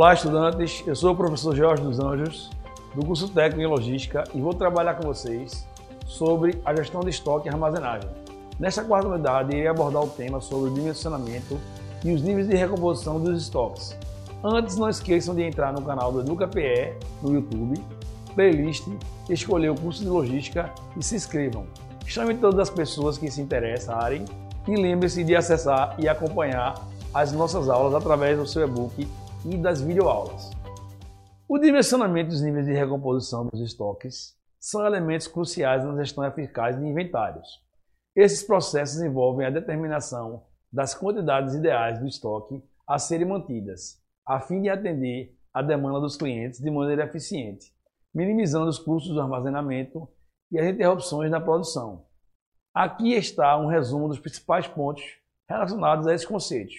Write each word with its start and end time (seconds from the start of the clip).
Olá, 0.00 0.14
estudantes. 0.14 0.82
Eu 0.86 0.96
sou 0.96 1.12
o 1.12 1.14
professor 1.14 1.54
Jorge 1.54 1.82
dos 1.82 2.00
Anjos, 2.00 2.48
do 2.94 3.04
curso 3.04 3.28
Técnico 3.28 3.60
em 3.60 3.66
Logística, 3.66 4.24
e 4.34 4.40
vou 4.40 4.54
trabalhar 4.54 4.94
com 4.94 5.06
vocês 5.06 5.68
sobre 6.06 6.58
a 6.64 6.74
gestão 6.74 7.02
de 7.02 7.10
estoque 7.10 7.48
e 7.48 7.50
armazenagem. 7.50 8.08
Nesta 8.58 8.82
quarta 8.82 9.08
unidade, 9.08 9.54
irei 9.54 9.68
abordar 9.68 10.02
o 10.02 10.08
tema 10.08 10.40
sobre 10.40 10.70
o 10.70 10.72
dimensionamento 10.72 11.60
e 12.02 12.14
os 12.14 12.22
níveis 12.22 12.48
de 12.48 12.56
recomposição 12.56 13.20
dos 13.20 13.42
estoques. 13.42 13.94
Antes, 14.42 14.78
não 14.78 14.88
esqueçam 14.88 15.34
de 15.34 15.42
entrar 15.42 15.70
no 15.70 15.82
canal 15.82 16.10
do 16.10 16.20
EducaPE 16.20 16.94
no 17.20 17.34
YouTube, 17.34 17.84
playlist, 18.34 18.88
escolher 19.28 19.68
o 19.68 19.74
curso 19.74 20.02
de 20.02 20.08
Logística 20.08 20.70
e 20.96 21.04
se 21.04 21.14
inscrevam. 21.14 21.66
Chame 22.06 22.36
todas 22.36 22.58
as 22.58 22.70
pessoas 22.70 23.18
que 23.18 23.30
se 23.30 23.42
interessarem 23.42 24.24
e 24.66 24.74
lembre-se 24.76 25.22
de 25.22 25.36
acessar 25.36 25.94
e 25.98 26.08
acompanhar 26.08 26.88
as 27.12 27.32
nossas 27.32 27.68
aulas 27.68 27.92
através 27.92 28.38
do 28.38 28.46
seu 28.46 28.66
e-book 28.66 29.06
e 29.44 29.56
das 29.56 29.80
videoaulas. 29.80 30.50
O 31.48 31.58
dimensionamento 31.58 32.30
dos 32.30 32.42
níveis 32.42 32.66
de 32.66 32.72
recomposição 32.72 33.46
dos 33.46 33.60
estoques 33.60 34.36
são 34.58 34.84
elementos 34.84 35.26
cruciais 35.26 35.84
na 35.84 35.96
gestão 35.96 36.24
eficaz 36.24 36.78
de 36.78 36.84
inventários. 36.84 37.62
Esses 38.14 38.42
processos 38.42 39.00
envolvem 39.00 39.46
a 39.46 39.50
determinação 39.50 40.44
das 40.72 40.94
quantidades 40.94 41.54
ideais 41.54 41.98
do 41.98 42.06
estoque 42.06 42.62
a 42.86 42.98
serem 42.98 43.26
mantidas, 43.26 44.00
a 44.26 44.40
fim 44.40 44.60
de 44.60 44.68
atender 44.68 45.36
à 45.52 45.62
demanda 45.62 46.00
dos 46.00 46.16
clientes 46.16 46.60
de 46.60 46.70
maneira 46.70 47.04
eficiente, 47.04 47.72
minimizando 48.14 48.68
os 48.68 48.78
custos 48.78 49.14
do 49.14 49.20
armazenamento 49.20 50.08
e 50.52 50.58
as 50.58 50.66
interrupções 50.66 51.30
na 51.30 51.40
produção. 51.40 52.04
Aqui 52.74 53.14
está 53.14 53.56
um 53.56 53.66
resumo 53.66 54.06
dos 54.08 54.20
principais 54.20 54.68
pontos 54.68 55.02
relacionados 55.48 56.06
a 56.06 56.14
esse 56.14 56.26
conceito. 56.26 56.74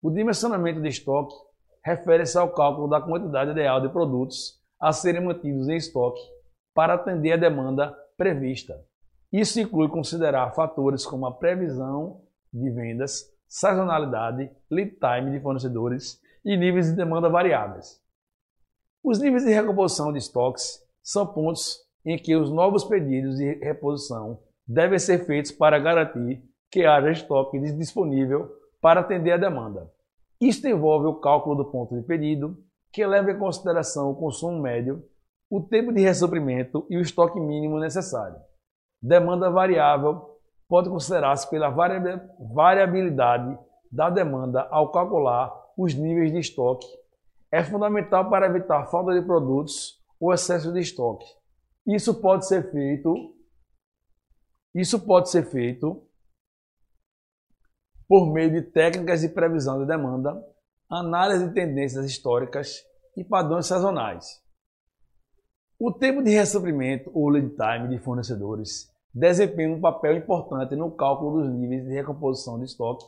O 0.00 0.10
dimensionamento 0.10 0.80
de 0.80 0.88
estoque 0.88 1.34
refere-se 1.84 2.36
ao 2.38 2.50
cálculo 2.50 2.88
da 2.88 3.00
quantidade 3.00 3.50
ideal 3.50 3.80
de 3.80 3.88
produtos 3.88 4.58
a 4.80 4.92
serem 4.92 5.24
mantidos 5.24 5.68
em 5.68 5.76
estoque 5.76 6.20
para 6.74 6.94
atender 6.94 7.32
a 7.32 7.36
demanda 7.36 7.96
prevista. 8.16 8.80
Isso 9.32 9.60
inclui 9.60 9.88
considerar 9.88 10.54
fatores 10.54 11.04
como 11.04 11.26
a 11.26 11.34
previsão 11.34 12.22
de 12.52 12.70
vendas, 12.70 13.30
sazonalidade, 13.46 14.50
lead 14.70 14.92
time 14.92 15.32
de 15.32 15.40
fornecedores 15.40 16.20
e 16.44 16.56
níveis 16.56 16.86
de 16.86 16.96
demanda 16.96 17.28
variáveis. 17.28 18.00
Os 19.02 19.18
níveis 19.18 19.44
de 19.44 19.52
recomposição 19.52 20.12
de 20.12 20.18
estoques 20.18 20.82
são 21.02 21.26
pontos 21.26 21.78
em 22.04 22.16
que 22.16 22.36
os 22.36 22.50
novos 22.50 22.84
pedidos 22.84 23.36
de 23.36 23.54
reposição 23.54 24.40
devem 24.66 24.98
ser 24.98 25.26
feitos 25.26 25.50
para 25.50 25.78
garantir 25.78 26.42
que 26.70 26.84
haja 26.84 27.10
estoque 27.10 27.58
disponível 27.72 28.50
para 28.80 29.00
atender 29.00 29.32
a 29.32 29.36
demanda. 29.36 29.90
Isto 30.40 30.68
envolve 30.68 31.06
o 31.06 31.20
cálculo 31.20 31.56
do 31.56 31.70
ponto 31.70 31.94
de 31.94 32.02
pedido, 32.02 32.56
que 32.92 33.04
leva 33.06 33.30
em 33.30 33.38
consideração 33.38 34.10
o 34.10 34.16
consumo 34.16 34.60
médio, 34.60 35.04
o 35.50 35.60
tempo 35.60 35.92
de 35.92 36.00
ressuprimento 36.00 36.86
e 36.88 36.96
o 36.96 37.00
estoque 37.00 37.40
mínimo 37.40 37.78
necessário. 37.78 38.36
Demanda 39.02 39.50
variável 39.50 40.38
pode 40.68 40.88
considerar-se 40.88 41.48
pela 41.48 41.70
variabilidade 41.70 43.58
da 43.90 44.10
demanda 44.10 44.68
ao 44.70 44.92
calcular 44.92 45.52
os 45.76 45.94
níveis 45.94 46.30
de 46.32 46.38
estoque. 46.38 46.86
É 47.50 47.62
fundamental 47.64 48.28
para 48.28 48.46
evitar 48.46 48.86
falta 48.86 49.18
de 49.18 49.24
produtos 49.24 49.98
ou 50.20 50.32
excesso 50.32 50.72
de 50.72 50.80
estoque. 50.80 51.26
Isso 51.86 52.20
pode 52.20 52.46
ser 52.46 52.70
feito 52.70 53.34
isso 54.74 55.00
pode 55.00 55.30
ser 55.30 55.44
feito 55.44 56.07
por 58.08 58.32
meio 58.32 58.50
de 58.50 58.62
técnicas 58.62 59.20
de 59.20 59.28
previsão 59.28 59.78
de 59.78 59.86
demanda, 59.86 60.42
análise 60.88 61.46
de 61.46 61.52
tendências 61.52 62.06
históricas 62.06 62.82
e 63.14 63.22
padrões 63.22 63.66
sazonais. 63.66 64.42
O 65.78 65.92
tempo 65.92 66.22
de 66.22 66.30
ressuprimento 66.30 67.10
ou 67.14 67.28
lead 67.28 67.50
time 67.50 67.88
de 67.88 67.98
fornecedores 68.02 68.90
desempenha 69.12 69.74
um 69.74 69.80
papel 69.80 70.16
importante 70.16 70.74
no 70.74 70.90
cálculo 70.90 71.42
dos 71.42 71.52
níveis 71.52 71.84
de 71.84 71.92
recomposição 71.92 72.58
de 72.58 72.64
estoque, 72.64 73.04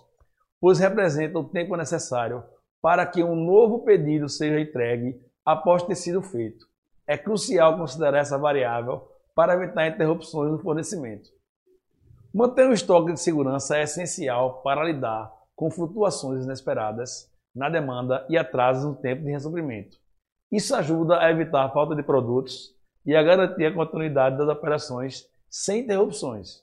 pois 0.61 0.79
representa 0.79 1.39
o 1.39 1.49
tempo 1.49 1.77
necessário 1.77 2.45
para 2.83 3.07
que 3.07 3.25
um 3.25 3.35
novo 3.35 3.81
pedido 3.85 4.29
seja 4.29 4.61
entregue 4.61 5.19
após 5.45 5.83
ter 5.83 5.95
sido 5.95 6.21
feito. 6.23 6.67
É 7.07 7.17
crucial 7.17 7.77
considerar 7.79 8.21
essa 8.21 8.39
variável 8.39 9.09
para 9.35 9.55
evitar 9.55 9.89
interrupções 9.89 10.53
no 10.53 10.59
fornecimento. 10.59 11.29
Manter 12.33 12.69
um 12.69 12.73
estoque 12.73 13.13
de 13.13 13.19
segurança 13.19 13.77
é 13.77 13.83
essencial 13.83 14.63
para 14.63 14.85
lidar 14.85 15.33
com 15.57 15.69
flutuações 15.69 16.45
inesperadas 16.45 17.29
na 17.53 17.69
demanda 17.69 18.25
e 18.29 18.39
atrasos 18.39 18.85
no 18.85 18.95
tempo 18.95 19.25
de 19.25 19.33
ressuprimento. 19.33 19.99
Isso 20.53 20.73
ajuda 20.77 21.19
a 21.19 21.29
evitar 21.29 21.65
a 21.65 21.71
falta 21.71 21.97
de 21.97 22.05
produtos 22.05 22.73
e 23.05 23.17
a 23.17 23.23
garantir 23.23 23.65
a 23.65 23.75
continuidade 23.75 24.39
das 24.39 24.49
operações 24.49 25.27
sem 25.49 25.81
interrupções. 25.81 26.63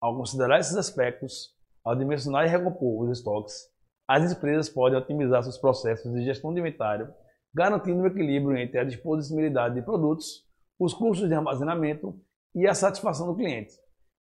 Ao 0.00 0.16
considerar 0.16 0.60
esses 0.60 0.76
aspectos, 0.76 1.56
ao 1.84 1.96
dimensionar 1.96 2.46
e 2.46 2.48
recompor 2.48 3.02
os 3.02 3.18
estoques, 3.18 3.68
as 4.06 4.30
empresas 4.30 4.68
podem 4.68 4.96
otimizar 4.96 5.42
seus 5.42 5.58
processos 5.58 6.12
de 6.12 6.24
gestão 6.24 6.54
de 6.54 6.60
inventário, 6.60 7.12
garantindo 7.52 8.00
o 8.00 8.06
equilíbrio 8.06 8.56
entre 8.56 8.78
a 8.78 8.84
disponibilidade 8.84 9.74
de 9.74 9.82
produtos, 9.82 10.46
os 10.78 10.94
custos 10.94 11.28
de 11.28 11.34
armazenamento 11.34 12.16
e 12.54 12.64
a 12.68 12.74
satisfação 12.74 13.26
do 13.26 13.34
cliente. 13.34 13.74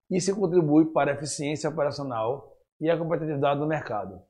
Isso 0.10 0.34
contribui 0.36 0.86
para 0.86 1.12
a 1.12 1.14
eficiência 1.14 1.70
operacional 1.70 2.54
e 2.80 2.90
a 2.90 2.98
competitividade 2.98 3.60
do 3.60 3.68
mercado. 3.68 4.22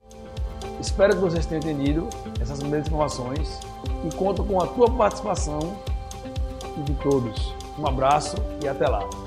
Espero 0.80 1.14
que 1.14 1.22
vocês 1.22 1.46
tenham 1.46 1.60
entendido 1.60 2.08
essas 2.42 2.60
primeiras 2.60 2.88
informações 2.88 3.60
e 4.06 4.16
conto 4.16 4.44
com 4.44 4.62
a 4.62 4.68
tua 4.68 4.90
participação 4.96 5.60
e 6.78 6.82
de 6.82 6.94
todos. 6.96 7.54
Um 7.78 7.88
abraço 7.88 8.36
e 8.64 8.68
até 8.68 8.88
lá. 8.88 9.27